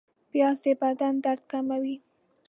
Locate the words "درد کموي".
1.23-1.95